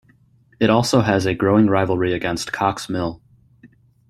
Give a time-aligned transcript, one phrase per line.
[0.59, 3.21] It also has a growing rivalry against Cox Mill.